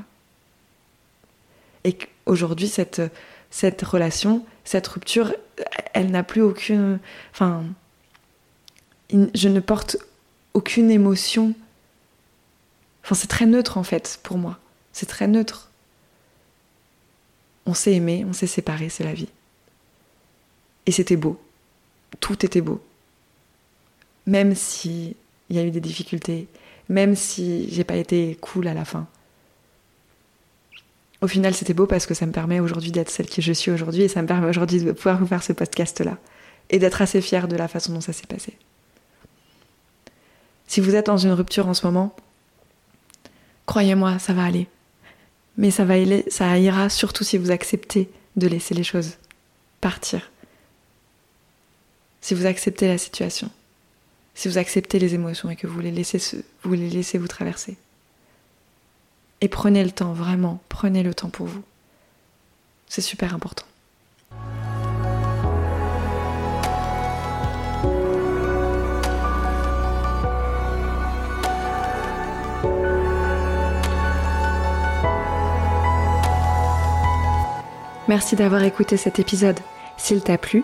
[1.84, 3.02] Et qu'aujourd'hui, cette,
[3.50, 5.34] cette relation, cette rupture,
[5.94, 7.00] elle n'a plus aucune...
[7.34, 7.64] Enfin,
[9.12, 9.98] je ne porte
[10.54, 11.54] aucune émotion.
[13.04, 14.60] Enfin, c'est très neutre en fait pour moi.
[14.94, 15.70] C'est très neutre.
[17.66, 19.30] On s'est aimé, on s'est séparé, c'est la vie.
[20.86, 21.40] Et c'était beau.
[22.20, 22.82] Tout était beau.
[24.28, 25.16] Même si
[25.50, 26.48] il y a eu des difficultés,
[26.90, 29.08] même si j'ai pas été cool à la fin.
[31.22, 33.70] Au final, c'était beau parce que ça me permet aujourd'hui d'être celle qui je suis
[33.70, 36.18] aujourd'hui et ça me permet aujourd'hui de pouvoir vous faire ce podcast-là
[36.70, 38.54] et d'être assez fière de la façon dont ça s'est passé.
[40.68, 42.16] Si vous êtes dans une rupture en ce moment,
[43.66, 44.68] croyez-moi, ça va aller.
[45.58, 45.96] Mais ça, va,
[46.30, 49.18] ça ira surtout si vous acceptez de laisser les choses
[49.82, 50.31] partir.
[52.22, 53.50] Si vous acceptez la situation.
[54.36, 57.78] Si vous acceptez les émotions et que vous les laissez, vous, les laissez vous traverser.
[59.42, 61.64] Et prenez le temps, vraiment, prenez le temps pour vous.
[62.88, 63.66] C'est super important.
[78.08, 79.60] Merci d'avoir écouté cet épisode.
[79.98, 80.64] S'il t'a plu,